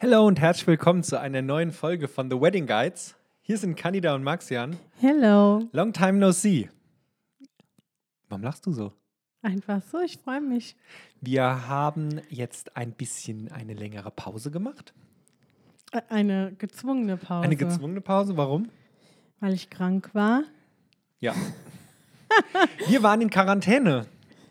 [0.00, 3.14] Hallo und herzlich willkommen zu einer neuen Folge von The Wedding Guides.
[3.42, 4.76] Hier sind Candida und Maxian.
[5.00, 5.66] Hello.
[5.72, 6.68] Long time no see.
[8.28, 8.92] Warum lachst du so?
[9.42, 10.76] Einfach so, ich freue mich.
[11.20, 14.92] Wir haben jetzt ein bisschen eine längere Pause gemacht.
[15.92, 17.44] Ä- Eine gezwungene Pause.
[17.44, 18.36] Eine gezwungene Pause.
[18.36, 18.68] Warum?
[19.40, 20.42] Weil ich krank war.
[21.20, 21.34] Ja.
[22.88, 24.06] Wir waren in Quarantäne.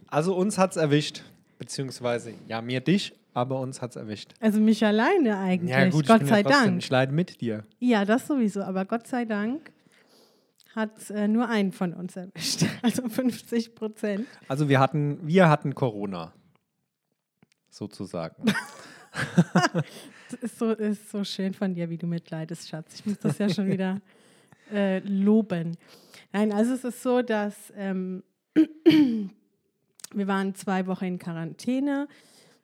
[0.08, 1.24] Also uns hat's erwischt.
[1.60, 4.34] Beziehungsweise, ja, mir dich, aber uns hat's erwischt.
[4.40, 5.70] Also mich alleine eigentlich.
[5.70, 6.84] Ja, gut, ich Gott bin sei ja trotzdem, Dank.
[6.84, 7.66] Ich leide mit dir.
[7.80, 8.64] Ja, das sowieso.
[8.64, 9.72] Aber Gott sei Dank
[10.74, 12.66] hat äh, nur einen von uns erwischt.
[12.82, 14.28] Also 50 Prozent.
[14.48, 16.34] Also wir hatten, wir hatten Corona.
[17.70, 18.46] Sozusagen.
[20.32, 23.00] Das ist so, ist so schön von dir, wie du mitleidest, Schatz.
[23.00, 24.02] Ich muss das ja schon wieder
[24.72, 25.76] äh, loben.
[26.32, 28.24] Nein, also es ist so, dass ähm,
[28.56, 32.08] wir waren zwei Wochen in Quarantäne,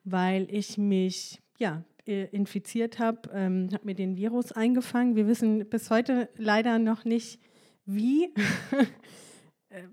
[0.03, 5.15] weil ich mich ja infiziert habe, ähm, habe mir den Virus eingefangen.
[5.15, 7.39] Wir wissen bis heute leider noch nicht,
[7.85, 8.33] wie.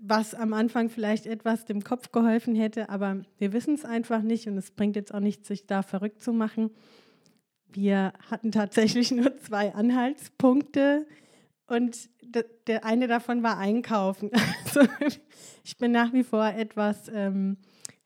[0.01, 4.47] was am Anfang vielleicht etwas dem Kopf geholfen hätte, aber wir wissen es einfach nicht
[4.47, 6.71] und es bringt jetzt auch nichts, sich da verrückt zu machen.
[7.71, 11.07] Wir hatten tatsächlich nur zwei Anhaltspunkte
[11.67, 12.09] und
[12.67, 14.31] der eine davon war Einkaufen.
[14.65, 14.81] Also
[15.63, 17.57] ich bin nach wie vor etwas ähm,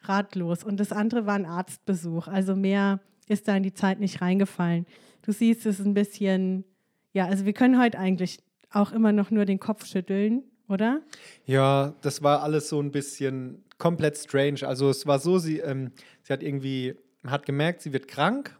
[0.07, 2.27] ratlos und das andere war ein Arztbesuch.
[2.27, 4.85] Also mehr ist da in die Zeit nicht reingefallen.
[5.21, 6.65] Du siehst, es ist ein bisschen,
[7.13, 8.39] ja, also wir können heute eigentlich
[8.71, 11.01] auch immer noch nur den Kopf schütteln, oder?
[11.45, 14.67] Ja, das war alles so ein bisschen komplett strange.
[14.67, 15.91] Also es war so, sie, ähm,
[16.23, 16.95] sie hat irgendwie,
[17.25, 18.57] hat gemerkt, sie wird krank.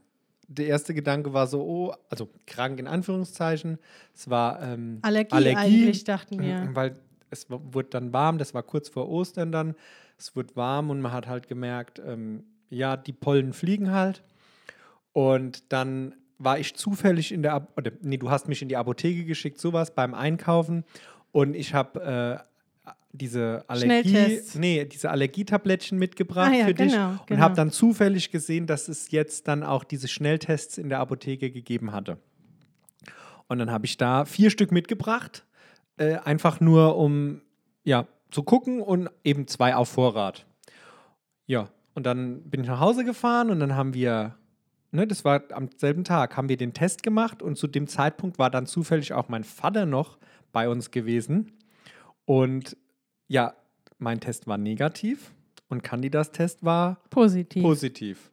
[0.48, 3.80] Der erste Gedanke war so, oh, also krank in Anführungszeichen.
[4.14, 6.70] Es war ähm, Allergie eigentlich, dachten wir.
[6.74, 6.96] Weil
[7.34, 9.76] es wurde dann warm, das war kurz vor Ostern dann.
[10.18, 14.24] Es wurde warm und man hat halt gemerkt, ähm, ja, die Pollen fliegen halt.
[15.12, 18.78] Und dann war ich zufällig in der, Ab oder nee, du hast mich in die
[18.78, 20.84] Apotheke geschickt, sowas beim Einkaufen.
[21.32, 22.44] Und ich habe
[22.86, 27.42] äh, diese Allergie, nee, diese Allergietablettchen mitgebracht Ah ja, für dich genau, und genau.
[27.42, 31.92] habe dann zufällig gesehen, dass es jetzt dann auch diese Schnelltests in der Apotheke gegeben
[31.92, 32.18] hatte.
[33.48, 35.46] Und dann habe ich da vier Stück mitgebracht,
[35.98, 37.42] äh, einfach nur um
[37.84, 40.46] ja zu gucken und eben zwei auf Vorrat.
[41.46, 44.36] Ja, und dann bin ich nach Hause gefahren und dann haben wir,
[44.92, 48.40] ne, das war am selben Tag, haben wir den Test gemacht und zu dem Zeitpunkt
[48.40, 50.18] war dann zufällig auch mein Vater noch
[50.52, 51.54] bei uns gewesen.
[52.26, 52.78] Und
[53.28, 53.54] ja,
[54.00, 55.34] mein Test war negativ
[55.70, 57.62] und Candidas Test war Positiv.
[57.62, 58.32] positiv.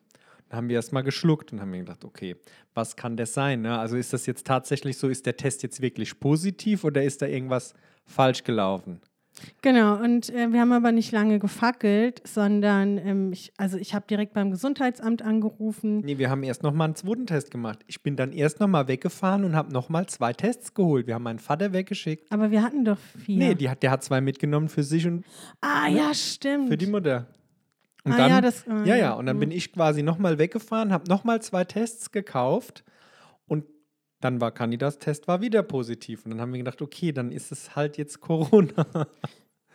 [0.51, 2.37] Haben wir erstmal geschluckt und haben mir gedacht, okay,
[2.75, 3.63] was kann das sein?
[3.63, 3.79] Ne?
[3.79, 7.27] Also ist das jetzt tatsächlich so, ist der Test jetzt wirklich positiv oder ist da
[7.27, 7.75] irgendwas
[8.05, 9.01] falsch gelaufen?
[9.63, 14.07] Genau, und äh, wir haben aber nicht lange gefackelt, sondern ähm, ich, also ich habe
[14.09, 16.01] direkt beim Gesundheitsamt angerufen.
[16.01, 17.81] Nee, wir haben erst nochmal einen zweiten Test gemacht.
[17.87, 21.07] Ich bin dann erst nochmal weggefahren und habe nochmal zwei Tests geholt.
[21.07, 22.31] Wir haben meinen Vater weggeschickt.
[22.31, 23.39] Aber wir hatten doch vier.
[23.39, 25.25] Nee, die hat, der hat zwei mitgenommen für sich und
[25.61, 26.69] ah, ja, stimmt.
[26.69, 27.27] für die Mutter.
[28.05, 29.13] Und Ah, dann, ja, das- ah, ja, ja.
[29.13, 29.41] und dann Mhm.
[29.41, 32.83] bin ich quasi nochmal weggefahren, habe nochmal zwei Tests gekauft
[33.47, 33.65] und
[34.21, 36.25] dann war Candidas Test war wieder positiv.
[36.25, 38.87] Und dann haben wir gedacht, okay, dann ist es halt jetzt Corona.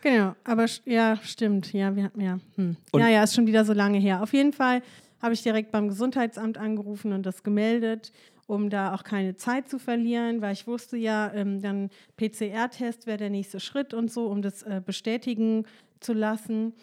[0.02, 1.72] Genau, aber ja, stimmt.
[1.72, 2.38] Ja, wir hatten ja.
[2.56, 2.76] Hm.
[2.94, 4.22] Ja, ja, ist schon wieder so lange her.
[4.22, 4.82] Auf jeden Fall
[5.20, 8.12] habe ich direkt beim Gesundheitsamt angerufen und das gemeldet,
[8.46, 11.88] um da auch keine Zeit zu verlieren, weil ich wusste ja, ähm, dann
[12.18, 15.64] PCR-Test wäre der nächste Schritt und so, um das äh, bestätigen
[15.98, 16.74] zu lassen.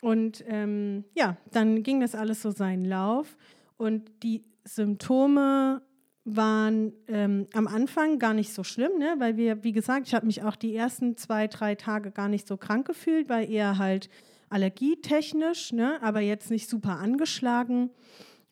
[0.00, 3.36] Und ähm, ja, dann ging das alles so seinen Lauf
[3.76, 5.82] und die Symptome
[6.24, 9.14] waren ähm, am Anfang gar nicht so schlimm, ne?
[9.18, 12.46] weil wir, wie gesagt, ich habe mich auch die ersten zwei, drei Tage gar nicht
[12.46, 14.10] so krank gefühlt, weil eher halt
[14.48, 15.98] allergietechnisch, ne?
[16.02, 17.90] aber jetzt nicht super angeschlagen.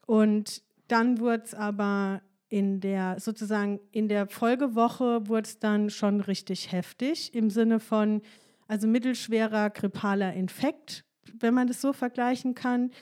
[0.06, 6.20] Und dann wurde es aber in der, sozusagen in der Folgewoche wurde es dann schon
[6.20, 8.22] richtig heftig im Sinne von,
[8.66, 11.04] also mittelschwerer grippaler Infekt,
[11.40, 12.92] wenn man das so vergleichen kann.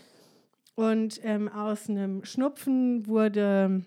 [0.75, 3.85] Und ähm, aus einem Schnupfen wurde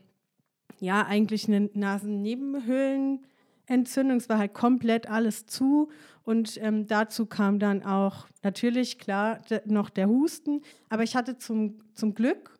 [0.79, 4.18] ja eigentlich eine Nasennebenhöhlenentzündung.
[4.18, 5.89] Es war halt komplett alles zu.
[6.24, 10.62] Und ähm, dazu kam dann auch natürlich, klar, noch der Husten.
[10.89, 12.57] Aber ich hatte zum, zum Glück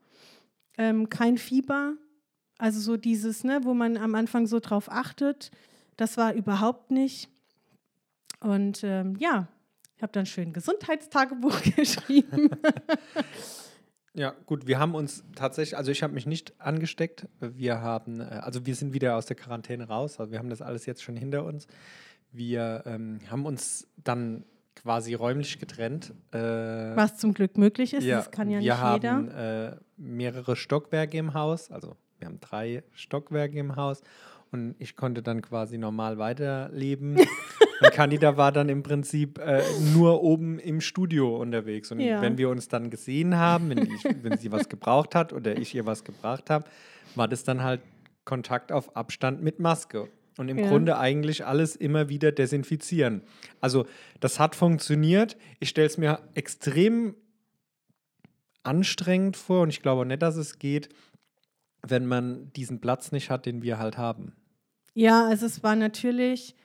[0.78, 1.94] ähm, kein Fieber.
[2.58, 5.52] Also so dieses, ne, wo man am Anfang so drauf achtet,
[5.98, 7.30] das war überhaupt nicht.
[8.42, 9.48] Und ähm, ja,
[10.00, 12.52] ich habe dann schön Gesundheitstagebuch geschrieben.
[14.14, 17.28] Ja, gut, wir haben uns tatsächlich, also ich habe mich nicht angesteckt.
[17.42, 20.62] Wir haben, äh, also wir sind wieder aus der Quarantäne raus, also wir haben das
[20.62, 21.68] alles jetzt schon hinter uns.
[22.32, 26.14] Wir ähm, haben uns dann quasi räumlich getrennt.
[26.32, 29.12] Äh, Was zum Glück möglich ist, ja, das kann ja wir nicht jeder.
[29.12, 34.02] haben äh, mehrere Stockwerke im Haus, also wir haben drei Stockwerke im Haus
[34.54, 37.18] und ich konnte dann quasi normal weiterleben.
[37.82, 39.62] und Candida war dann im Prinzip äh,
[39.94, 41.92] nur oben im Studio unterwegs.
[41.92, 42.22] Und Ja.
[42.22, 45.74] wenn wir uns dann gesehen haben, wenn, ich, wenn sie was gebraucht hat oder ich
[45.76, 46.66] ihr was gebracht habe,
[47.16, 47.82] war das dann halt
[48.26, 50.08] Kontakt auf Abstand mit Maske.
[50.38, 50.68] Und im Ja.
[50.70, 53.24] Grunde eigentlich alles immer wieder desinfizieren.
[53.60, 53.86] Also
[54.22, 55.36] das hat funktioniert.
[55.60, 57.16] Ich stelle es mir extrem
[58.64, 60.90] anstrengend vor und ich glaube nicht, dass es geht,
[61.86, 64.34] wenn man diesen Platz nicht hat, den wir halt haben.
[64.94, 66.56] Ja, also es war natürlich,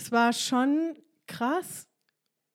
[0.00, 0.94] es war schon
[1.26, 1.86] krass,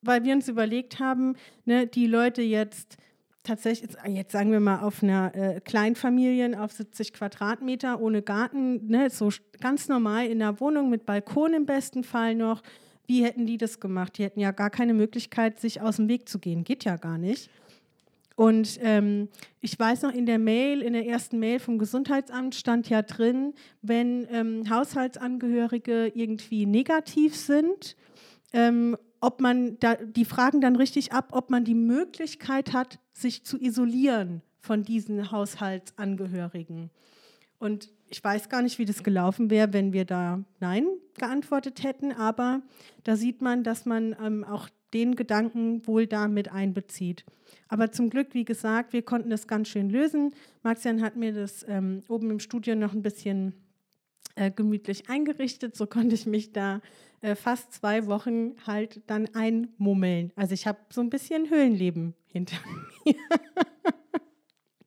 [0.02, 1.34] weil wir uns überlegt haben,
[1.64, 2.96] ne, die Leute jetzt
[3.42, 8.86] tatsächlich, jetzt- jetzt sagen wir mal auf einer äh, Kleinfamilien auf 70 Quadratmeter ohne Garten,
[8.88, 12.62] ne, so ganz normal in einer Wohnung mit Balkon im besten Fall noch.
[13.06, 14.18] Wie hätten die das gemacht?
[14.18, 16.64] Die hätten ja gar keine Möglichkeit, sich aus dem Weg zu gehen.
[16.64, 17.48] Geht ja gar nicht.
[18.36, 19.30] Und ähm,
[19.60, 23.54] ich weiß noch, in der Mail, in der ersten Mail vom Gesundheitsamt stand ja drin,
[23.80, 27.96] wenn ähm, Haushaltsangehörige irgendwie negativ sind,
[28.52, 33.42] ähm, ob man da, die fragen dann richtig ab, ob man die Möglichkeit hat, sich
[33.44, 36.90] zu isolieren von diesen Haushaltsangehörigen.
[37.58, 40.86] Und ich weiß gar nicht, wie das gelaufen wäre, wenn wir da Nein
[41.18, 42.60] geantwortet hätten, aber
[43.02, 47.24] da sieht man, dass man ähm, auch den Gedanken wohl da mit einbezieht.
[47.68, 50.32] Aber zum Glück, wie gesagt, wir konnten das ganz schön lösen.
[50.62, 53.52] Maxian hat mir das ähm, oben im Studio noch ein bisschen
[54.36, 55.76] äh, gemütlich eingerichtet.
[55.76, 56.80] So konnte ich mich da
[57.20, 60.32] äh, fast zwei Wochen halt dann einmummeln.
[60.34, 62.56] Also ich habe so ein bisschen Höhlenleben hinter
[63.04, 63.14] mir.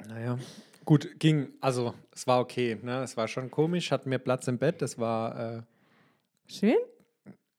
[0.07, 0.39] Naja.
[0.85, 3.03] Gut, ging, also es war okay, ne?
[3.03, 5.61] Es war schon komisch, hatten wir Platz im Bett, das war, äh,
[6.47, 6.77] Schön?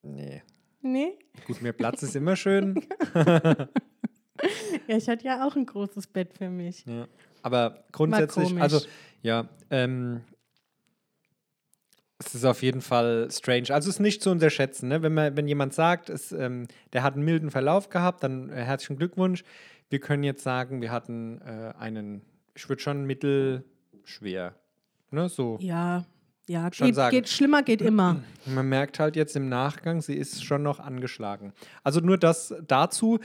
[0.03, 0.43] nee.
[0.83, 1.19] Nee?
[1.47, 2.87] Gut, mehr Platz ist immer schön.
[4.87, 6.85] Ja, ich hatte ja auch ein großes Bett für mich.
[6.87, 7.07] Ja.
[7.43, 8.81] Aber grundsätzlich, also
[9.23, 10.23] ja, ähm,
[12.19, 13.71] es ist auf jeden Fall strange.
[13.71, 15.03] Also es ist nicht zu unterschätzen, ne?
[15.03, 18.57] wenn, man, wenn jemand sagt, es, ähm, der hat einen milden Verlauf gehabt, dann äh,
[18.57, 19.45] herzlichen Glückwunsch.
[19.89, 22.23] Wir können jetzt sagen, wir hatten äh, einen,
[22.55, 24.55] ich würde schon mittelschwer.
[25.11, 25.29] Ne?
[25.29, 25.59] So.
[25.61, 26.05] Ja,
[26.51, 28.17] ja, geht, geht schlimmer geht immer.
[28.45, 31.53] Man merkt halt jetzt im Nachgang, sie ist schon noch angeschlagen.
[31.85, 33.21] Also nur das dazu,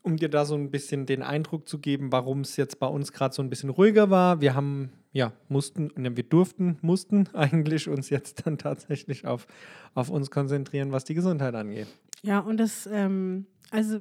[0.00, 3.12] um dir da so ein bisschen den Eindruck zu geben, warum es jetzt bei uns
[3.12, 4.40] gerade so ein bisschen ruhiger war.
[4.40, 9.46] Wir haben, ja, mussten, ne, wir durften, mussten eigentlich uns jetzt dann tatsächlich auf,
[9.92, 11.88] auf uns konzentrieren, was die Gesundheit angeht.
[12.22, 14.00] Ja, und das, ähm, also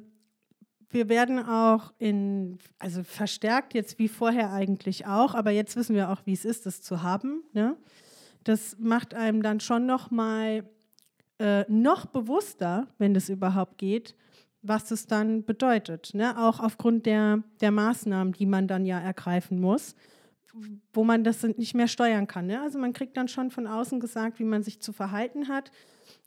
[0.90, 6.10] wir werden auch in, also verstärkt jetzt wie vorher eigentlich auch, aber jetzt wissen wir
[6.10, 7.44] auch, wie es ist, das zu haben.
[7.52, 7.76] Ne?
[8.44, 10.64] Das macht einem dann schon noch mal
[11.40, 14.16] äh, noch bewusster, wenn das überhaupt geht,
[14.62, 16.14] was es dann bedeutet.
[16.14, 16.38] Ne?
[16.38, 19.96] Auch aufgrund der, der Maßnahmen, die man dann ja ergreifen muss,
[20.94, 22.46] wo man das nicht mehr steuern kann.
[22.48, 22.62] Ne?
[22.62, 25.72] Also man kriegt dann schon von außen gesagt, wie man sich zu verhalten hat.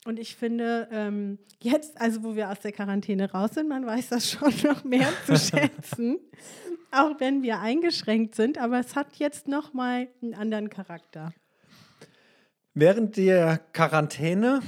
[0.04, 4.08] Und ich finde, ähm, jetzt, also wo wir aus der Quarantäne raus sind, man weiß
[4.08, 6.18] das schon noch mehr zu schätzen,
[6.90, 8.58] auch wenn wir eingeschränkt sind.
[8.58, 11.32] Aber es hat jetzt noch mal einen anderen Charakter.
[12.76, 14.58] Während der Quarantäne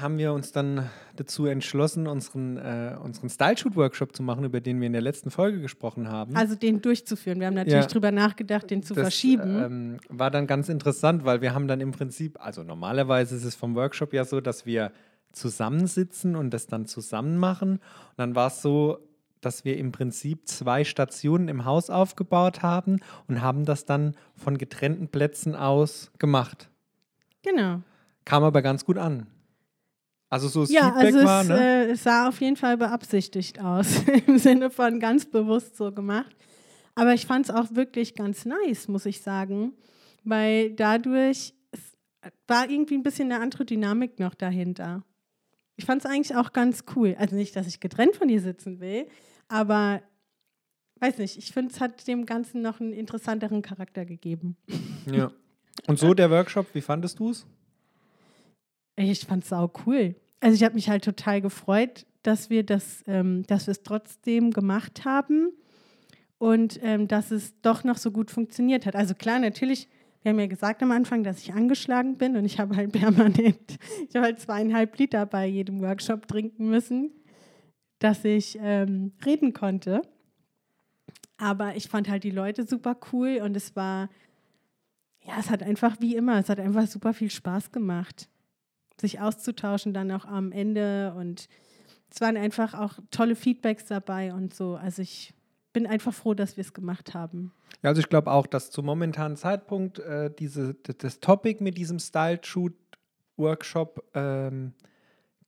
[0.00, 4.86] haben wir uns dann dazu entschlossen, unseren, äh, unseren Style-Shoot-Workshop zu machen, über den wir
[4.86, 6.34] in der letzten Folge gesprochen haben.
[6.34, 7.38] Also den durchzuführen.
[7.38, 7.90] Wir haben natürlich Ja.
[7.90, 9.62] drüber nachgedacht, den zu das verschieben.
[9.62, 13.56] Ähm, war dann ganz interessant, weil wir haben dann im Prinzip, also normalerweise ist es
[13.56, 14.90] vom Workshop ja so, dass wir
[15.32, 17.72] zusammensitzen und das dann zusammen machen.
[17.72, 17.80] Und
[18.16, 19.00] dann war es so,
[19.42, 24.56] dass wir im Prinzip zwei Stationen im Haus aufgebaut haben und haben das dann von
[24.56, 26.70] getrennten Plätzen aus gemacht.
[27.42, 27.82] Genau.
[28.24, 29.26] Kam aber ganz gut an.
[30.28, 31.58] Also so das Ja, Feedback also war, es, ne?
[31.58, 36.34] äh, es sah auf jeden Fall beabsichtigt aus, im Sinne von ganz bewusst so gemacht.
[36.94, 39.72] Aber ich fand es auch wirklich ganz nice, muss ich sagen,
[40.22, 41.96] weil dadurch es
[42.46, 45.02] war irgendwie ein bisschen eine andere Dynamik noch dahinter.
[45.76, 47.16] Ich fand es eigentlich auch ganz cool.
[47.18, 49.08] Also nicht, dass ich getrennt von dir sitzen will,
[49.48, 50.02] aber
[51.00, 54.56] weiß nicht, ich finde, es hat dem Ganzen noch einen interessanteren Charakter gegeben.
[55.10, 55.32] Ja.
[55.86, 57.46] Und so der Workshop, wie fandest du es?
[58.96, 60.14] Ich fand es sau cool.
[60.40, 64.50] Also ich habe mich halt total gefreut, dass wir das, ähm, dass wir es trotzdem
[64.50, 65.52] gemacht haben
[66.38, 68.96] und ähm, dass es doch noch so gut funktioniert hat.
[68.96, 69.88] Also klar, natürlich,
[70.22, 73.78] wir haben ja gesagt am Anfang, dass ich angeschlagen bin und ich habe halt permanent,
[74.08, 77.12] ich habe halt zweieinhalb Liter bei jedem Workshop trinken müssen,
[77.98, 80.02] dass ich ähm, reden konnte.
[81.36, 84.10] Aber ich fand halt die Leute super cool und es war,
[85.22, 88.28] ja, es hat einfach wie immer, es hat einfach super viel Spaß gemacht
[89.00, 91.48] sich auszutauschen dann auch am Ende und
[92.10, 94.76] es waren einfach auch tolle Feedbacks dabei und so.
[94.76, 95.34] Also ich
[95.72, 97.52] bin einfach froh, dass wir es gemacht haben.
[97.82, 102.00] Ja, also ich glaube auch, dass zum momentanen Zeitpunkt äh, diese, das Topic mit diesem
[102.00, 104.74] Style-Shoot-Workshop ähm,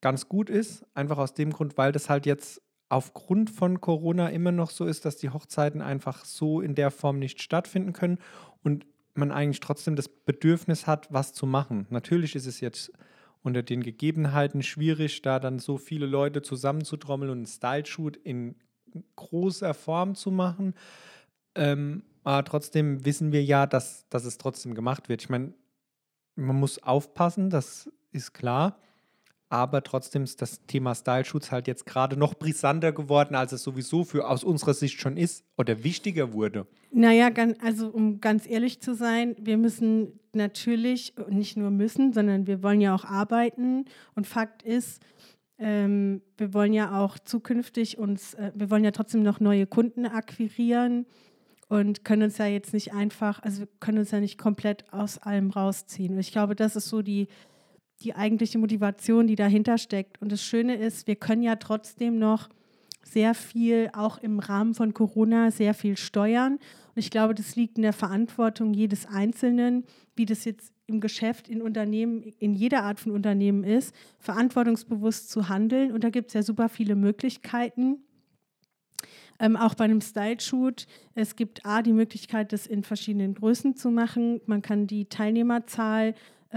[0.00, 0.86] ganz gut ist.
[0.94, 5.04] Einfach aus dem Grund, weil das halt jetzt aufgrund von Corona immer noch so ist,
[5.04, 8.18] dass die Hochzeiten einfach so in der Form nicht stattfinden können
[8.62, 11.86] und man eigentlich trotzdem das Bedürfnis hat, was zu machen.
[11.90, 12.92] Natürlich ist es jetzt
[13.42, 18.56] unter den Gegebenheiten schwierig, da dann so viele Leute zusammenzutrommeln und einen Style-Shoot in
[19.16, 20.74] großer Form zu machen.
[21.54, 25.22] Ähm, aber trotzdem wissen wir ja, dass, dass es trotzdem gemacht wird.
[25.22, 25.52] Ich meine,
[26.36, 28.78] man muss aufpassen, das ist klar
[29.52, 33.62] aber trotzdem ist das Thema Style Shoots halt jetzt gerade noch brisanter geworden, als es
[33.62, 36.66] sowieso für aus unserer Sicht schon ist oder wichtiger wurde.
[36.90, 37.28] Naja,
[37.60, 42.80] also um ganz ehrlich zu sein, wir müssen natürlich, nicht nur müssen, sondern wir wollen
[42.80, 43.84] ja auch arbeiten.
[44.14, 45.02] Und Fakt ist,
[45.58, 50.06] ähm, wir wollen ja auch zukünftig uns, äh, wir wollen ja trotzdem noch neue Kunden
[50.06, 51.04] akquirieren
[51.68, 55.18] und können uns ja jetzt nicht einfach, also wir können uns ja nicht komplett aus
[55.18, 56.14] allem rausziehen.
[56.14, 57.28] Und ich glaube, das ist so die
[58.04, 60.20] die eigentliche Motivation, die dahinter steckt.
[60.20, 62.48] Und das Schöne ist, wir können ja trotzdem noch
[63.02, 66.54] sehr viel, auch im Rahmen von Corona, sehr viel steuern.
[66.54, 71.48] Und ich glaube, das liegt in der Verantwortung jedes Einzelnen, wie das jetzt im Geschäft,
[71.48, 75.92] in Unternehmen, in jeder Art von Unternehmen ist, verantwortungsbewusst zu handeln.
[75.92, 77.98] Und da gibt es ja super viele Möglichkeiten.
[79.38, 80.86] Ähm, auch bei einem Style-Shoot.
[81.14, 84.40] Es gibt A, die Möglichkeit, das in verschiedenen Größen zu machen.
[84.46, 86.14] Man kann die Teilnehmerzahl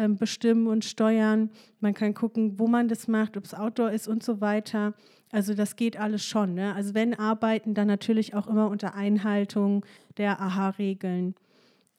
[0.10, 1.50] bestimmen und steuern.
[1.80, 4.94] Man kann gucken, wo man das macht, ob es Outdoor ist und so weiter.
[5.32, 6.54] Also das geht alles schon.
[6.54, 6.74] Ne?
[6.75, 9.86] Also wenn arbeiten, dann natürlich auch immer unter Einhaltung
[10.18, 11.36] der AHA-Regeln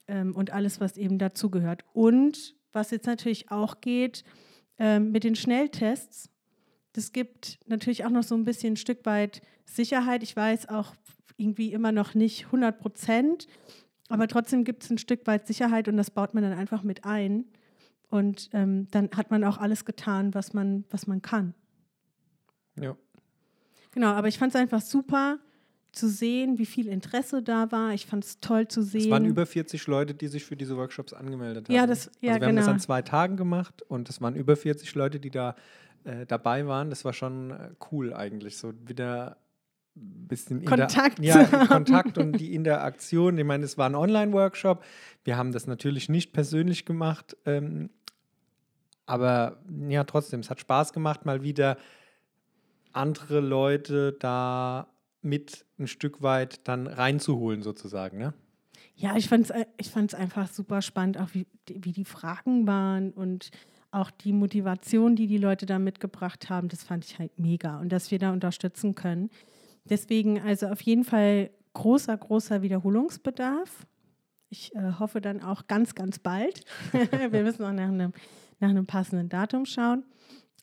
[0.07, 1.83] ähm, und alles, was eben dazugehört.
[1.93, 4.23] Und was jetzt natürlich auch geht,
[4.79, 6.29] ähm, mit den Schnelltests,
[6.93, 10.23] das gibt natürlich auch noch so ein bisschen ein Stück weit Sicherheit.
[10.23, 10.95] Ich weiß auch
[11.37, 13.47] irgendwie immer noch nicht 100 Prozent,
[14.09, 17.05] aber trotzdem gibt es ein Stück weit Sicherheit und das baut man dann einfach mit
[17.05, 17.45] ein.
[18.09, 21.53] Und ähm, dann hat man auch alles getan, was man, was man kann.
[22.79, 22.95] Ja.
[23.91, 25.39] Genau, aber ich fand es einfach super
[25.91, 27.93] zu sehen, wie viel Interesse da war.
[27.93, 29.01] Ich fand es toll zu sehen.
[29.01, 31.75] Es waren über 40 Leute, die sich für diese Workshops angemeldet haben.
[31.75, 32.47] Ja, das, ja also wir genau.
[32.47, 32.83] haben das an genau.
[32.83, 35.55] zwei Tagen gemacht und es waren über 40 Leute, die da
[36.03, 36.89] äh, dabei waren.
[36.89, 39.37] Das war schon äh, cool eigentlich, so wieder
[39.95, 43.37] ein bisschen Kontakt, ja, Kontakt und die Interaktion.
[43.37, 44.83] Ich meine, es war ein Online-Workshop.
[45.23, 47.89] Wir haben das natürlich nicht persönlich gemacht, ähm,
[49.07, 51.77] aber ja, trotzdem, es hat Spaß gemacht, mal wieder
[52.91, 54.87] andere Leute da
[55.21, 58.17] mit ein Stück weit dann reinzuholen, sozusagen.
[58.17, 58.33] Ne?
[58.95, 62.67] Ja, ich fand es äh, ich fand's einfach super spannend, auch wie, wie die Fragen
[62.67, 63.49] waren und
[63.91, 67.89] auch die Motivation, die die Leute da mitgebracht haben, das fand ich halt mega und
[67.89, 69.29] dass wir da unterstützen können.
[69.85, 73.87] Deswegen also auf jeden Fall großer, großer Wiederholungsbedarf.
[74.49, 76.65] Ich äh, hoffe dann auch ganz, ganz bald.
[76.91, 78.13] wir müssen auch nach einem
[78.59, 80.03] nach einem passenden Datum schauen.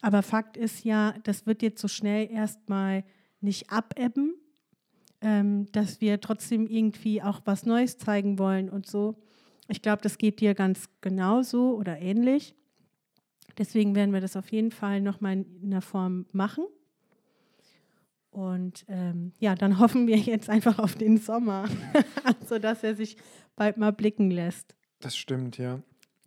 [0.03, 3.05] Aber Fakt ist ja, das wird jetzt so schnell erstmal
[3.41, 4.35] nicht abebben,
[5.21, 9.17] ähm, dass wir trotzdem irgendwie auch was Neues zeigen wollen und so.
[9.69, 12.55] Ich glaube, das geht dir ganz genauso oder ähnlich.
[13.57, 16.65] Deswegen werden wir das auf jeden Fall nochmal in der Form machen.
[18.31, 21.69] Und ähm, ja, dann hoffen wir jetzt einfach auf den Sommer,
[22.47, 23.17] sodass er sich
[23.57, 24.75] bald mal blicken lässt.
[25.01, 25.81] Das stimmt, ja.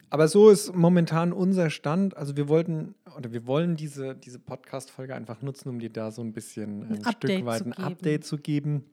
[0.10, 2.16] Aber so ist momentan unser Stand.
[2.16, 6.22] Also wir wollten oder wir wollen diese, diese Podcast-Folge einfach nutzen, um dir da so
[6.22, 8.86] ein bisschen ein, ein Stück weit ein Update zu geben.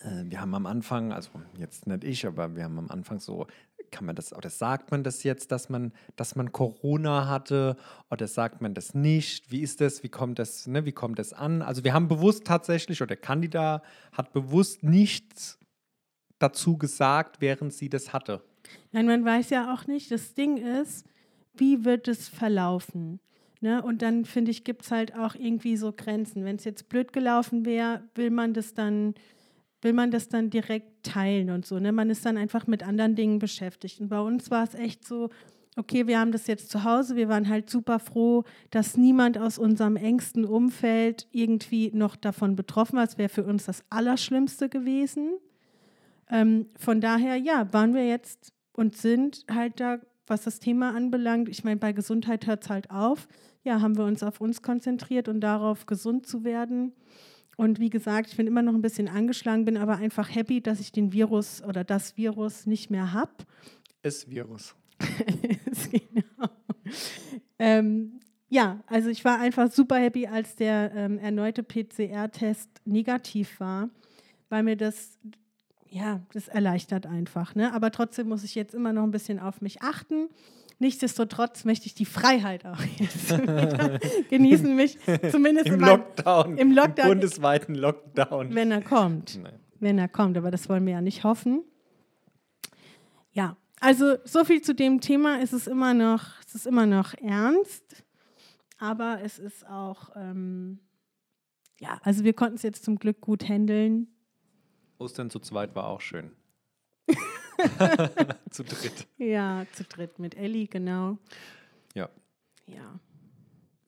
[0.00, 3.46] Äh, wir haben am Anfang, also jetzt nicht ich, aber wir haben am Anfang so,
[3.90, 7.76] kann man das, oder sagt man das jetzt, dass man, dass man Corona hatte
[8.08, 9.50] oder sagt man das nicht?
[9.50, 10.02] Wie ist das?
[10.04, 11.62] Wie kommt das, ne, wie kommt das an?
[11.62, 13.82] Also wir haben bewusst tatsächlich, oder der Kandidat
[14.12, 15.58] hat bewusst nichts
[16.38, 18.42] dazu gesagt, während sie das hatte.
[18.92, 20.10] Nein, man weiß ja auch nicht.
[20.10, 21.06] Das Ding ist,
[21.54, 23.20] wie wird es verlaufen?
[23.60, 23.82] Ne?
[23.82, 26.44] Und dann finde ich, gibt es halt auch irgendwie so Grenzen.
[26.44, 29.14] Wenn es jetzt blöd gelaufen wäre, will man das dann,
[29.82, 31.78] will man das dann direkt teilen und so.
[31.78, 31.92] Ne?
[31.92, 34.00] Man ist dann einfach mit anderen Dingen beschäftigt.
[34.00, 35.28] Und bei uns war es echt so,
[35.76, 39.58] okay, wir haben das jetzt zu Hause, wir waren halt super froh, dass niemand aus
[39.58, 43.04] unserem engsten Umfeld irgendwie noch davon betroffen war.
[43.04, 45.32] Es wäre für uns das Allerschlimmste gewesen.
[46.30, 51.48] Ähm, von daher, ja, waren wir jetzt und sind halt da, was das Thema anbelangt.
[51.48, 53.28] Ich meine, bei Gesundheit hört es halt auf.
[53.62, 56.92] Ja, haben wir uns auf uns konzentriert und darauf, gesund zu werden.
[57.56, 60.80] Und wie gesagt, ich bin immer noch ein bisschen angeschlagen, bin aber einfach happy, dass
[60.80, 63.32] ich den Virus oder das Virus nicht mehr habe.
[64.02, 64.74] Es Virus.
[65.90, 66.48] genau.
[67.58, 73.90] Ähm, ja, also ich war einfach super happy, als der ähm, erneute PCR-Test negativ war
[74.50, 75.18] weil mir das,
[75.90, 77.54] ja, das erleichtert einfach.
[77.54, 77.72] Ne?
[77.74, 80.28] Aber trotzdem muss ich jetzt immer noch ein bisschen auf mich achten.
[80.78, 83.28] Nichtsdestotrotz möchte ich die Freiheit auch jetzt
[84.30, 84.98] genießen, mich
[85.30, 86.56] zumindest Im Lockdown.
[86.56, 87.08] im Lockdown.
[87.08, 88.54] bundesweiten Lockdown.
[88.54, 89.38] wenn er kommt.
[89.42, 89.58] Nein.
[89.78, 91.64] Wenn er kommt, aber das wollen wir ja nicht hoffen.
[93.32, 95.40] Ja, also so viel zu dem Thema.
[95.42, 98.04] Es ist immer noch, es ist immer noch ernst,
[98.78, 100.80] aber es ist auch, ähm,
[101.78, 104.08] ja, also wir konnten es jetzt zum Glück gut handeln.
[105.00, 106.30] Ostern zu zweit war auch schön.
[108.50, 109.06] zu dritt.
[109.18, 111.18] Ja, zu dritt mit Ellie, genau.
[111.94, 112.08] Ja.
[112.66, 112.98] Ja.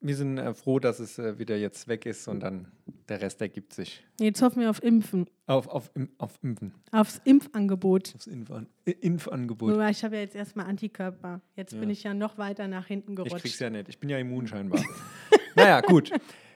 [0.05, 2.67] Wir sind äh, froh, dass es äh, wieder jetzt weg ist und dann
[3.09, 4.05] der Rest ergibt sich.
[4.19, 6.75] Jetzt hoffen wir auf Impfen, Auf, auf, im, auf Impfen.
[6.91, 8.13] aufs Impfangebot.
[8.17, 9.73] Aufs Impfan äh, Impfangebot.
[9.75, 11.41] Wobei ich habe ja jetzt erstmal Antikörper.
[11.55, 11.91] Jetzt bin Ja.
[11.91, 13.37] ich ja noch weiter nach hinten Ich gerutscht.
[13.43, 13.89] krieg's ja nicht.
[13.89, 14.83] Ich bin ja immun scheinbar.
[15.55, 16.11] naja, gut.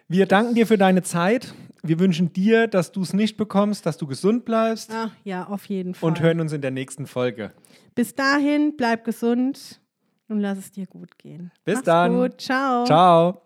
[0.08, 1.54] Wir danken dir für deine Zeit.
[1.88, 5.66] Wir wünschen dir, dass du es nicht bekommst, dass du gesund bleibst Ach ja, auf
[5.66, 6.08] jeden Fall.
[6.08, 7.52] und hören uns in der nächsten Folge.
[7.94, 9.80] Bis dahin, bleib gesund
[10.28, 11.52] und lass es dir gut gehen.
[11.64, 12.12] Bis Mach's dann.
[12.14, 12.40] Gut.
[12.40, 12.84] Ciao.
[12.84, 13.45] Ciao.